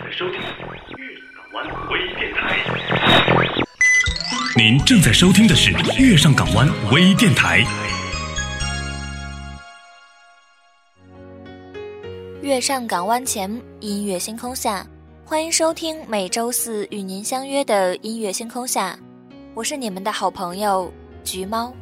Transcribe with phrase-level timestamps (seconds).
[0.00, 0.46] 在收听月
[1.34, 2.56] 港湾微电台。
[4.56, 7.64] 您正在收听的是月上港湾微电台。
[12.42, 13.50] 月上港湾前，
[13.80, 14.86] 音乐星空下，
[15.24, 18.96] 欢迎收听每周四与您相约的音乐星空下，
[19.52, 20.92] 我是你们的好朋友
[21.24, 21.74] 橘猫。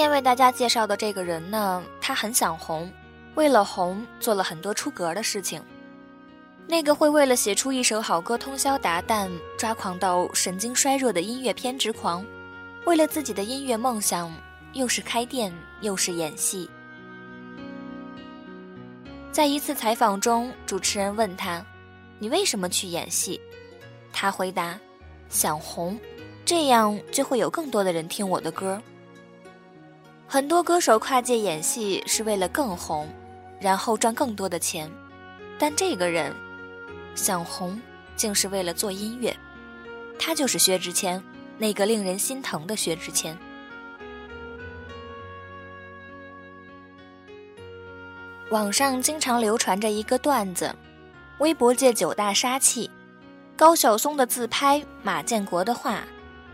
[0.00, 2.90] 今天为大家介绍的这个人呢，他很想红，
[3.34, 5.62] 为了红做了很多出格的事情。
[6.66, 12.24] 那个会为了写出一首好歌通宵达旦、抓狂到神经衰弱的音乐偏执狂，
[12.86, 14.34] 为了自己的音乐梦想，
[14.72, 16.70] 又是开店又是演戏。
[19.30, 21.62] 在一次采访中，主持人问他
[22.18, 23.38] ：“你为什么去演戏？”
[24.14, 24.80] 他回答
[25.28, 26.00] ：“想红，
[26.46, 28.80] 这样就会有更多的人听我的歌。”
[30.32, 33.08] 很多歌手跨界演戏是为了更红，
[33.58, 34.88] 然后赚更多的钱，
[35.58, 36.32] 但这个人
[37.16, 37.76] 想红，
[38.14, 39.36] 竟是为了做音乐。
[40.20, 41.20] 他就是薛之谦，
[41.58, 43.36] 那个令人心疼的薛之谦。
[48.50, 50.72] 网上经常流传着一个段子：
[51.40, 52.88] 微博界九大杀器，
[53.56, 56.04] 高晓松的自拍，马建国的画，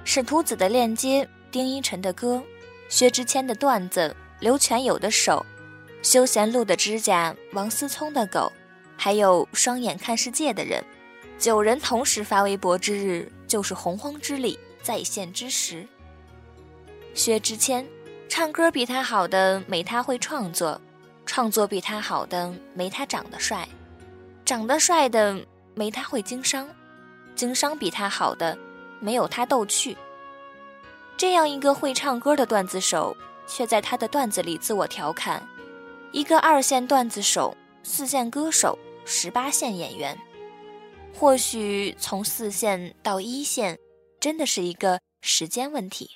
[0.03, 2.43] 史徒子的链接，丁一晨的歌。
[2.89, 5.45] 薛之谦的段子，刘全友的手，
[6.03, 8.53] 休闲路的指甲，王思聪的狗，
[8.97, 10.83] 还有双眼看世界的人，
[11.39, 15.87] 九人同时发微博之日，就是洪荒之力再现之时。
[17.13, 17.87] 薛之谦，
[18.29, 20.81] 唱歌比他好的没他会创作，
[21.25, 23.69] 创作比他好的没他长得帅，
[24.45, 26.69] 长得帅的没他会经商，
[27.35, 28.57] 经商比他好的
[29.01, 29.97] 没有他逗趣。
[31.17, 35.43] 这样一个会唱歌的段子手，却在他的段子里自我调侃：
[36.13, 40.19] 一个二线段子手、四线歌手、十八线演员。
[41.15, 43.79] 或许从四线到一线，
[44.21, 46.11] 真的是一个时间问题。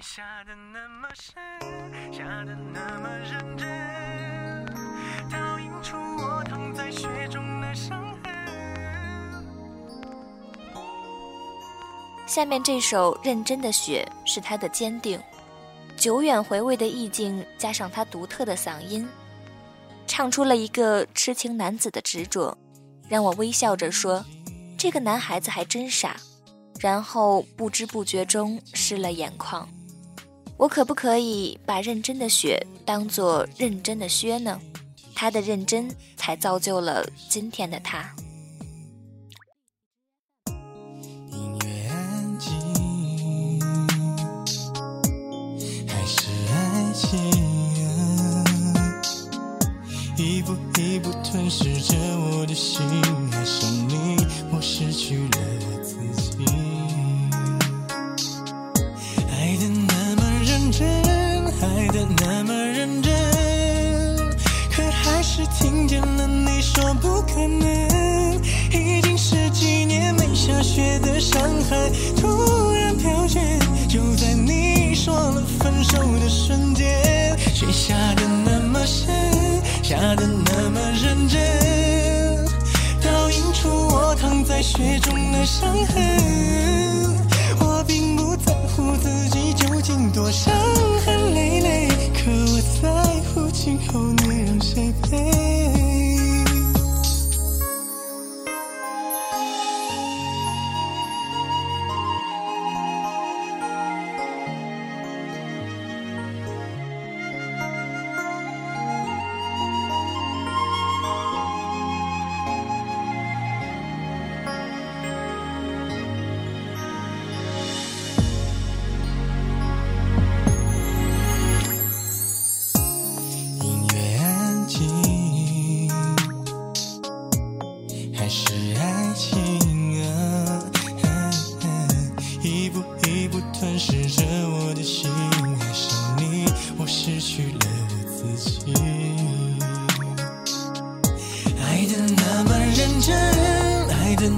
[0.00, 1.34] 下的那么深，
[2.12, 4.66] 下的那么认真，
[5.30, 8.05] 倒映出我躺在雪中的伤
[12.26, 15.18] 下面这首《认真的雪》是他的坚定，
[15.96, 19.08] 久远回味的意境，加上他独特的嗓音，
[20.08, 22.58] 唱出了一个痴情男子的执着，
[23.08, 24.24] 让我微笑着说
[24.76, 26.16] ：“这个男孩子还真傻。”
[26.80, 29.66] 然后不知不觉中湿了眼眶。
[30.58, 34.60] 我可不可以把认真的雪当做认真的靴呢？
[35.14, 38.12] 他的认真才造就了今天的他。
[50.46, 52.80] 一步一步吞噬着我的心，
[53.32, 54.16] 爱上你，
[54.52, 55.38] 我失去了
[55.82, 56.44] 自己。
[59.28, 60.86] 爱的那么认真，
[61.60, 63.12] 爱的那么认真，
[64.70, 68.40] 可还是听见了你说不可能。
[68.70, 71.90] 已经十几年没下雪的上海，
[72.20, 73.40] 突然飘雪，
[73.88, 79.25] 就在你说了分手的瞬间，雪下的那么深。
[79.88, 82.44] 下的那么认真，
[83.00, 87.05] 倒映出我躺在雪中的伤痕。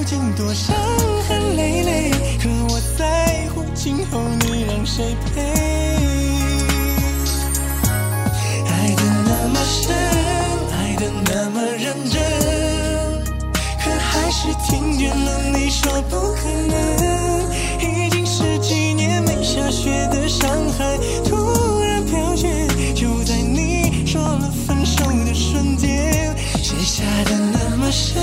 [0.00, 0.74] 究竟多伤
[1.28, 2.10] 痕累累，
[2.42, 5.42] 可我在乎今后你让谁陪。
[8.66, 9.94] 爱的那么深，
[10.72, 12.18] 爱的那么认真，
[13.78, 17.50] 可还是听见了你说不可能。
[17.78, 20.48] 已经十几年没下雪的上
[20.78, 20.98] 海，
[21.28, 26.34] 突然飘雪，就在你说了分手的瞬间。
[26.62, 28.22] 雪下的那么深，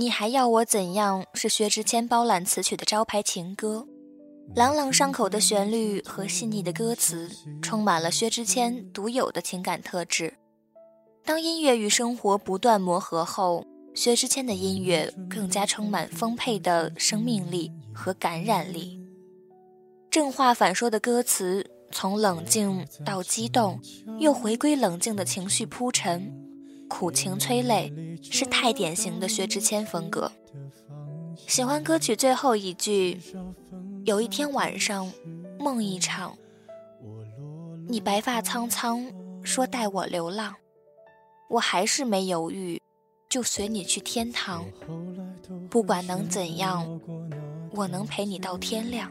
[0.00, 1.26] 你还要我怎样？
[1.34, 3.86] 是薛之谦包揽词曲的招牌情歌，
[4.56, 7.30] 朗朗上口的旋律和细腻的歌词，
[7.60, 10.32] 充满了薛之谦独有的情感特质。
[11.22, 18.98] 当音乐与生活不断磨合后，薛之谦的音乐更加充满丰沛的生命力和感染力。
[20.10, 23.78] 正话反说的歌词，从冷静到激动，
[24.18, 26.49] 又回归冷静的情绪铺陈。
[26.90, 30.30] 苦情催泪是太典型的薛之谦风格。
[31.46, 33.18] 喜欢歌曲最后一句
[34.04, 35.10] ：“有一天晚上，
[35.58, 36.36] 梦一场，
[37.88, 39.06] 你白发苍苍，
[39.42, 40.56] 说带我流浪，
[41.48, 42.82] 我还是没犹豫，
[43.28, 44.66] 就随你去天堂。
[45.70, 47.00] 不管能怎样，
[47.70, 49.10] 我能陪你到天亮。”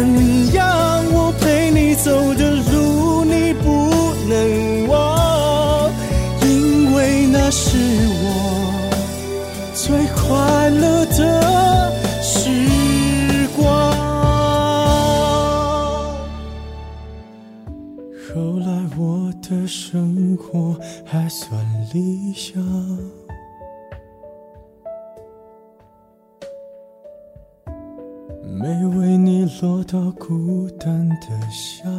[0.00, 5.90] 怎样，我陪你走的路你不能忘，
[6.40, 7.76] 因为那是
[8.22, 8.90] 我
[9.74, 10.99] 最快乐。
[31.20, 31.89] 的笑。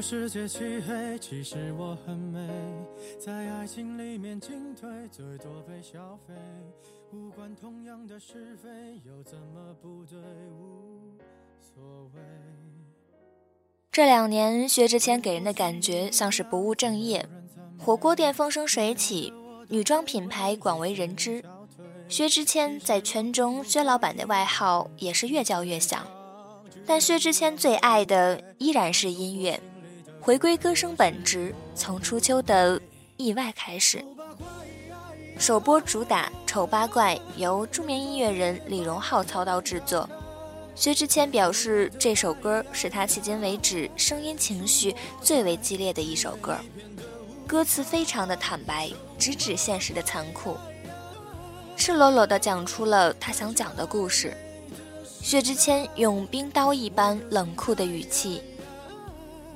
[0.00, 2.48] 世界漆黑，其实我很美，
[3.18, 6.34] 在爱情里面进退，最多被消费。
[7.12, 8.68] 无关同样的是非，
[9.04, 10.18] 又怎么不对？
[10.50, 11.18] 无
[11.60, 12.20] 所谓。
[13.92, 17.28] 这两年，薛之谦给人的感觉像是不务正业，
[17.78, 19.32] 火锅店风生水起，
[19.68, 21.44] 女装品牌广为人知。
[22.08, 26.06] 薛之谦在圈中，薛老板的外号也是越叫越响。
[26.86, 29.60] 但薛之谦最爱的依然是音乐，
[30.22, 32.78] 回归歌声本质，从初秋的
[33.16, 34.04] 《意外》开始。
[35.38, 40.08] 首播主打《丑八怪》由著名音乐人李荣浩操刀制作。
[40.74, 46.58] 薛之谦表示，这首歌是他迄今为止声音情绪最为激烈的一首歌，
[47.46, 50.54] 歌词非常的坦白，直指现实的残酷，
[51.78, 54.36] 赤裸裸地讲出了他想讲的故事。
[55.22, 58.42] 薛之谦用冰刀一般冷酷的语气，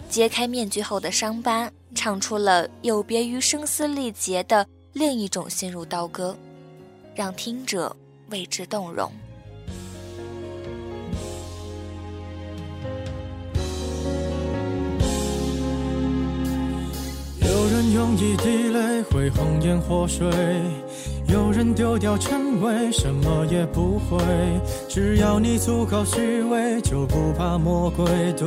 [0.09, 6.37] 揭开面具后的伤疤，唱出了有别于声嘶力竭的另一种心如刀割，
[7.15, 7.95] 让听者
[8.31, 9.11] 为之动容。
[17.41, 20.29] 有人用一滴泪会红颜祸水，
[21.29, 24.19] 有人丢掉称谓，什么也不会。
[24.89, 28.47] 只要你足够虚伪，就不怕魔鬼，对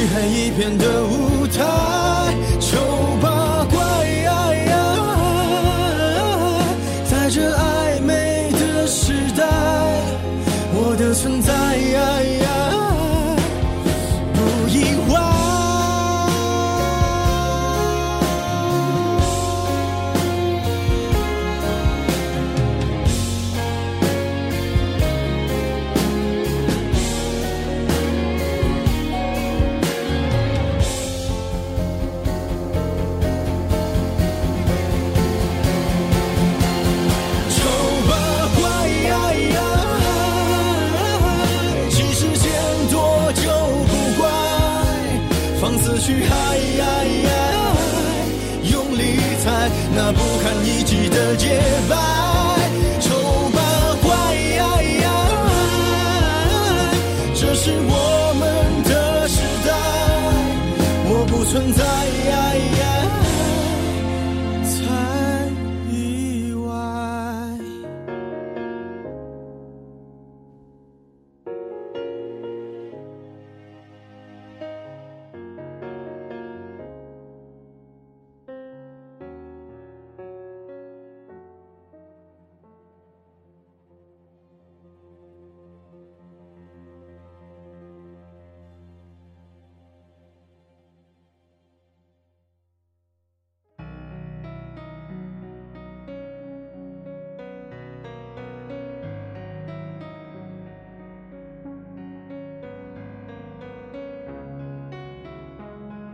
[0.00, 2.09] 漆黑一片的舞台，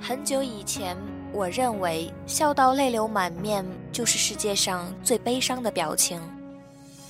[0.09, 0.97] 很久以前，
[1.33, 6.23] 我认为笑到泪流满面就是世界上最悲伤的表情。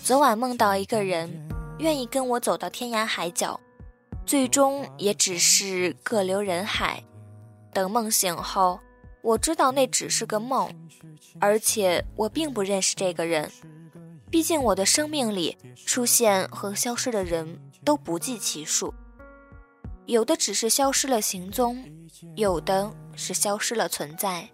[0.03, 1.31] 昨晚梦到一个人，
[1.79, 3.61] 愿意跟我走到天涯海角，
[4.25, 7.05] 最终也只是各留人海。
[7.71, 8.81] 等梦醒后，
[9.21, 10.67] 我知道那只是个梦，
[11.39, 13.53] 而且我并不认识这个人。
[14.31, 18.95] 毕竟我的生命里出现和消失的人都不计其数。
[20.07, 21.85] 有的只是消失了行踪，
[22.37, 24.49] 有的是消失了存在，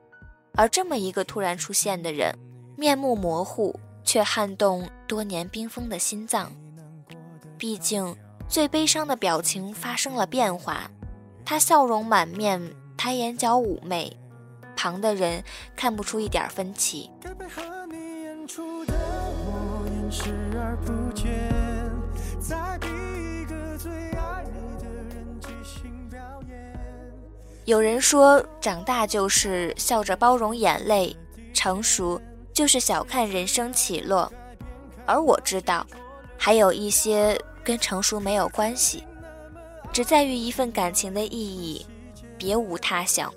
[0.55, 2.35] 而这么一个突然出现的人，
[2.75, 6.51] 面目模糊，却撼动多年冰封的心脏。
[7.59, 8.17] 毕竟
[8.49, 10.91] 最悲伤的表情发生了变化，
[11.45, 14.11] 他笑容满面，他眼角妩媚，
[14.75, 15.45] 旁的人
[15.77, 17.11] 看不出一点分歧。
[17.21, 21.52] 该被和你演出的我演视而不见
[27.73, 31.17] 有人说，长大就是笑着包容眼泪，
[31.55, 32.21] 成熟
[32.53, 34.31] 就是小看人生起落。
[35.07, 35.87] 而我知道，
[36.37, 39.03] 还有一些跟成熟没有关系，
[39.91, 41.87] 只在于一份感情的意义，
[42.37, 43.33] 别无他想。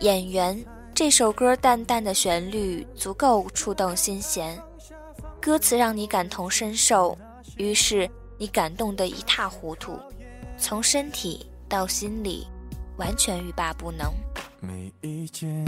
[0.00, 0.60] 演员
[0.92, 4.60] 这首歌淡淡的旋律足够触动心弦，
[5.40, 7.16] 歌词让你感同身受，
[7.56, 9.96] 于是你感动得一塌糊涂，
[10.58, 11.47] 从身体。
[11.68, 12.48] 到心里，
[12.96, 14.10] 完全欲罢不能。
[14.58, 15.64] 没意见，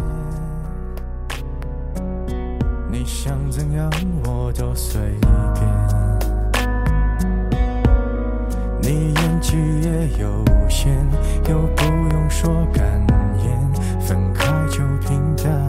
[2.90, 3.90] 你想怎样
[4.24, 4.98] 我都随
[5.54, 5.62] 便。
[8.80, 11.06] 你演技也有限，
[11.48, 12.82] 又不用说感
[13.44, 15.68] 言，分开就平淡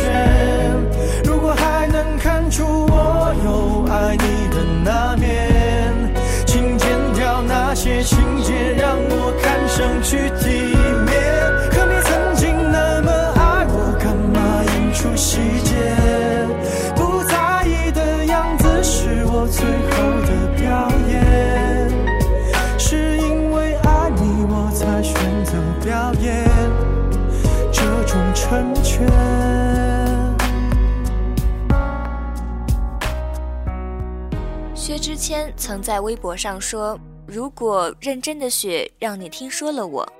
[35.31, 36.99] 谦曾在微博上说。
[37.25, 40.13] 如果认真的雪让你听说了我，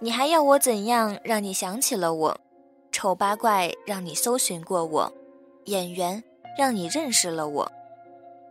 [0.00, 2.40] 你还要我怎样让你想起了我？
[2.92, 5.12] 丑八怪让你搜寻过我，
[5.64, 6.22] 演员
[6.56, 7.72] 让你认识了我，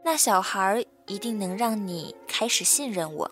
[0.03, 3.31] 那小孩一定能让你开始信任我。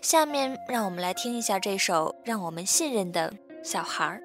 [0.00, 4.20] 下面让我们来听一下这首让我们信任的小孩儿。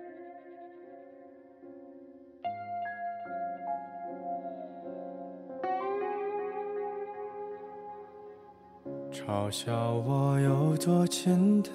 [9.27, 11.73] 嘲笑我有多简单，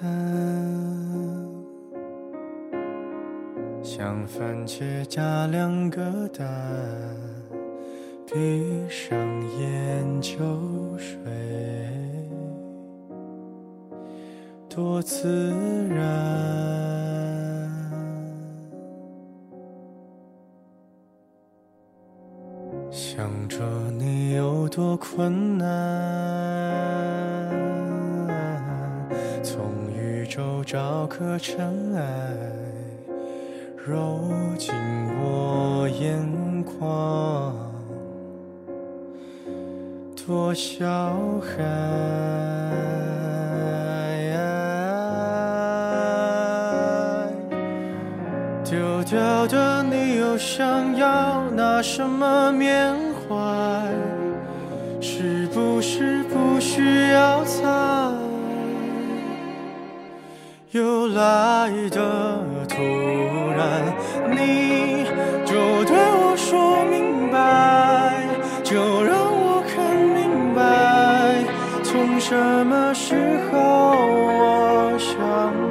[3.83, 6.47] 像番茄加两个蛋，
[8.25, 9.15] 闭上
[9.59, 10.39] 眼就
[10.97, 11.15] 睡，
[14.67, 15.29] 多自
[15.89, 16.01] 然。
[22.89, 23.59] 想着
[23.91, 24.97] 你有多。
[24.97, 25.67] 困难，
[30.73, 32.01] 找颗尘埃，
[33.85, 34.19] 揉
[34.57, 34.73] 进
[35.21, 36.17] 我眼
[36.63, 37.53] 眶，
[40.25, 40.83] 多小
[41.41, 41.63] 孩。
[48.65, 52.95] 丢掉的你又想要拿什么缅
[53.29, 53.35] 怀？
[54.99, 57.82] 是不是不需要猜？
[61.23, 61.95] 又来的
[62.67, 62.75] 突
[63.55, 63.61] 然，
[64.29, 65.05] 你
[65.45, 65.53] 就
[65.85, 67.37] 对我说明白，
[68.63, 70.61] 就让我看明白，
[71.83, 73.15] 从什么时
[73.49, 73.57] 候
[74.37, 75.13] 我像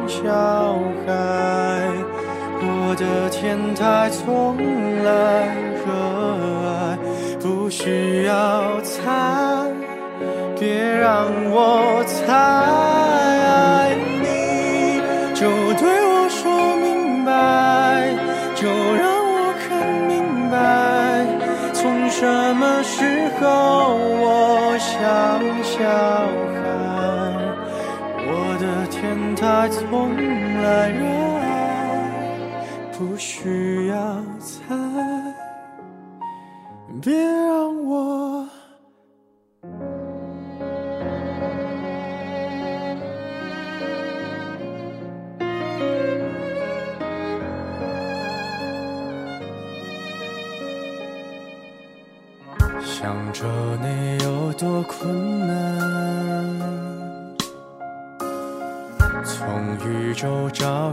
[0.09, 0.23] 小
[1.07, 1.11] 孩，
[2.63, 4.57] 我的天台从
[5.05, 5.11] 来
[5.85, 5.93] 热
[6.67, 6.99] 爱，
[7.41, 9.03] 不需要猜，
[10.59, 12.72] 别让我猜，
[29.43, 30.15] 天台从
[30.63, 31.05] 来热
[31.41, 32.47] 爱，
[32.97, 33.97] 不需要
[34.39, 34.73] 猜，
[37.03, 37.62] 别让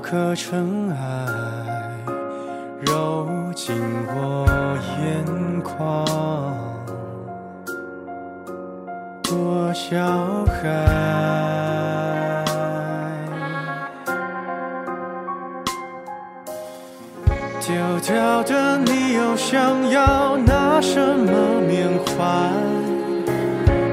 [0.10, 0.98] 颗尘埃，
[2.82, 3.76] 揉进
[4.08, 4.48] 我
[4.98, 6.04] 眼眶，
[9.22, 9.96] 多小
[10.46, 10.64] 孩。
[17.62, 22.50] 丢掉的你又想要拿什么缅怀？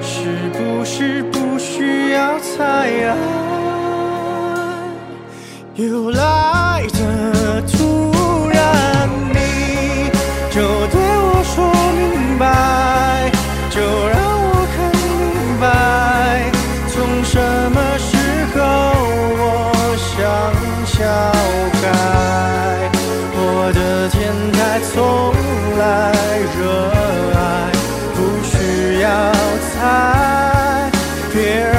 [0.00, 2.88] 是不是不需要猜？
[5.76, 10.10] 又来的突然，你
[10.50, 13.30] 就对我说明白，
[13.68, 15.04] 就让我看明
[15.60, 16.50] 白，
[16.88, 17.38] 从什
[17.72, 18.16] 么时
[18.54, 18.58] 候
[19.36, 19.44] 我
[19.98, 20.16] 像
[20.86, 20.96] 小
[21.82, 21.84] 孩。
[23.38, 24.96] 我的天台从
[25.76, 25.84] 来
[26.56, 26.58] 热
[27.36, 27.36] 爱，
[28.14, 28.54] 不需
[29.02, 29.06] 要
[29.74, 30.90] 猜，
[31.34, 31.76] 别让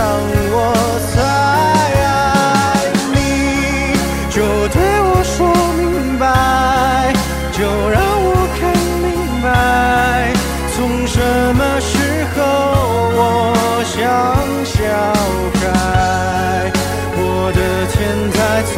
[14.98, 15.14] 脑
[15.60, 16.72] 海，
[17.20, 17.22] 我
[17.54, 17.60] 的
[17.94, 17.96] 天
[18.32, 18.38] 台
[18.74, 18.76] 从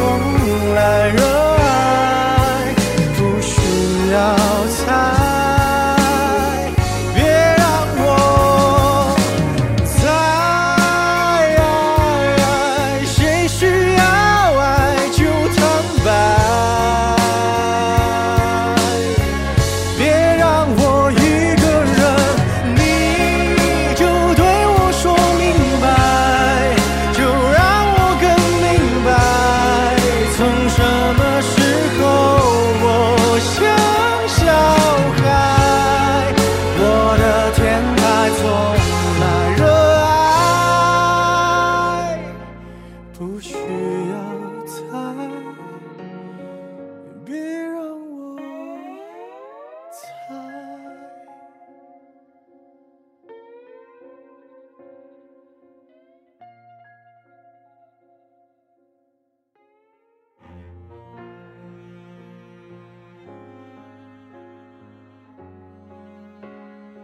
[0.74, 0.78] 来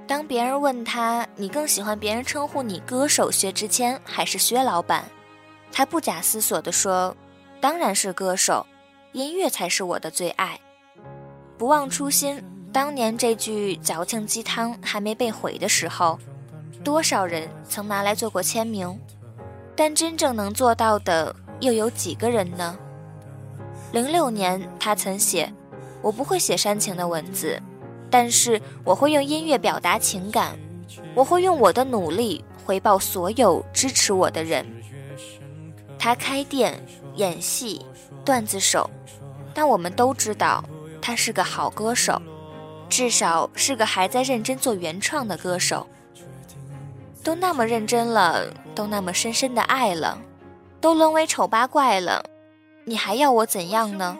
[0.07, 5.05] 当别人问他你更喜欢别人称呼你歌手薛之谦还是薛老板，
[5.73, 7.15] 他不假思索地说
[7.61, 8.65] ：“当然是歌手，
[9.13, 10.59] 音乐才是我的最爱。”
[11.59, 12.41] 不忘初心，
[12.73, 16.19] 当年这句矫情鸡汤还没被毁的时候，
[16.85, 18.97] 多少人曾拿来做过签名，
[19.75, 22.79] 但真正能做到的又有几个人呢？
[23.91, 25.53] 零六年，他曾写
[26.01, 27.61] ：“我不会写煽情的文字。”
[28.11, 30.59] 但是我会用音乐表达情感，
[31.15, 34.67] 我会用我的努力回报所有支持我的人。
[35.99, 36.81] 他开店、
[37.15, 37.85] 演戏、
[38.25, 38.89] 段子手，
[39.53, 40.65] 但我们都知道
[41.01, 42.21] 他是个好歌手，
[42.89, 45.87] 至少是个还在认真做原创的歌手。
[47.25, 50.17] 都那么认真了，都那么深深的爱了，
[50.81, 52.25] 都沦为丑八怪了，
[52.85, 54.17] 你还要我怎样呢？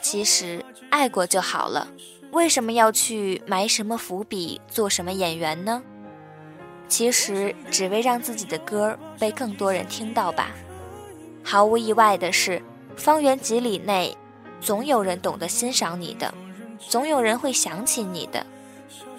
[0.00, 1.88] 其实爱过就好了，
[2.32, 5.82] 为什么要去埋什么伏笔，做什么演员呢？
[6.88, 10.50] 其实只为让自己的歌被更多人听到吧。
[11.42, 12.62] 毫无意外的是，
[12.96, 14.16] 方圆几里内，
[14.60, 16.32] 总有人懂得欣赏你的，
[16.78, 18.46] 总有人会想起你的。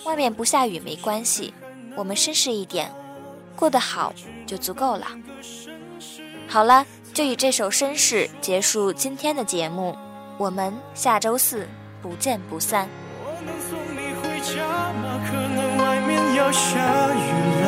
[0.05, 1.53] 外面不下雨没关系，
[1.95, 2.91] 我们绅士一点，
[3.55, 4.13] 过得好
[4.45, 5.07] 就足够了。
[6.47, 9.95] 好了，就以这首《绅士》结束今天的节目，
[10.37, 11.67] 我们下周四
[12.01, 12.89] 不见不散。
[14.41, 14.63] 家
[15.01, 15.19] 吗？
[15.29, 16.79] 可能外面要下
[17.13, 17.17] 雨
[17.61, 17.65] 了。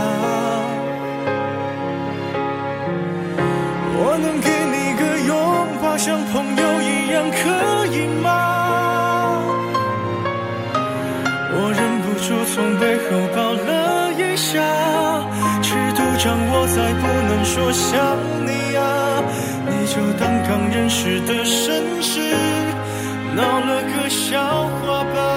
[4.03, 5.31] 我能给你个拥
[5.81, 7.39] 抱，像朋友一样，可
[7.87, 8.27] 以吗？
[11.53, 14.59] 我忍不住从背后抱了一下，
[15.61, 17.91] 尺度掌握在不能说想
[18.47, 18.81] 你啊，
[19.67, 22.33] 你就当刚认识的绅士，
[23.35, 24.41] 闹了个笑
[24.81, 25.30] 话吧。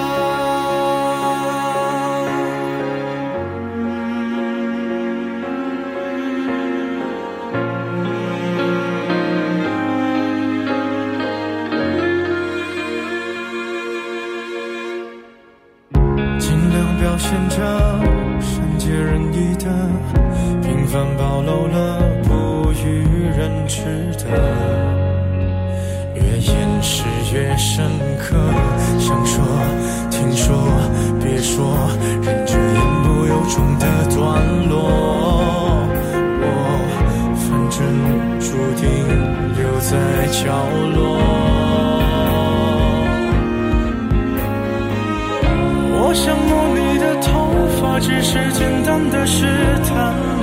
[49.26, 49.46] 试
[49.84, 49.94] 探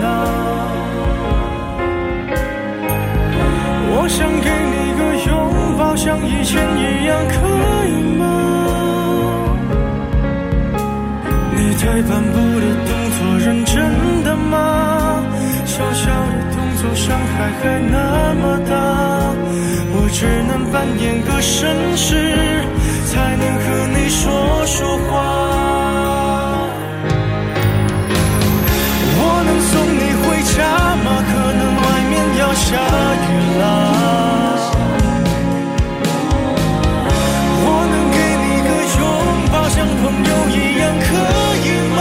[0.04, 0.06] 啊。
[3.94, 5.32] 我想给你个拥
[5.78, 7.34] 抱，像以前一样，可
[7.88, 8.22] 以吗？
[11.54, 13.74] 你退半步的动作，认真
[14.24, 14.56] 的吗？
[15.66, 17.96] 小小的动作，伤害还那
[18.42, 18.74] 么大，
[19.94, 21.60] 我只能扮演个绅
[21.96, 22.10] 士，
[23.06, 25.51] 才能和你说说话。
[30.62, 31.06] 你回家吗？
[31.26, 32.78] 可能外面要下
[33.26, 33.64] 雨啦。
[37.64, 38.70] 我能给你个
[39.00, 39.02] 拥
[39.52, 41.10] 抱，像朋友一样，可
[41.66, 42.00] 以吗？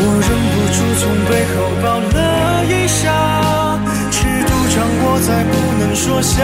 [0.00, 2.18] 我忍不住从背后抱了
[2.66, 3.00] 一下，
[4.10, 6.36] 尺度掌握在不能说想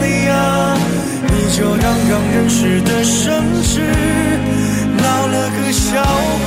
[0.00, 0.34] 你啊，
[1.28, 3.30] 你就当刚认识的绅
[3.62, 3.80] 士，
[4.96, 6.02] 闹了个笑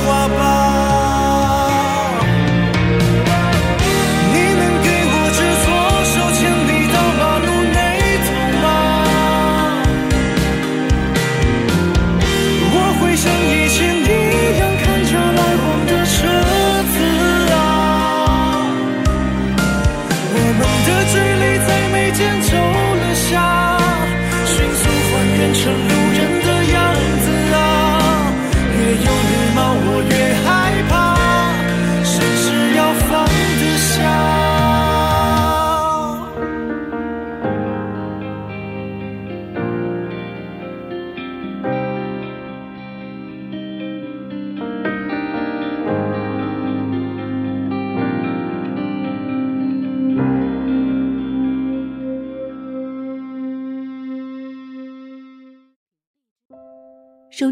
[0.06, 0.23] 话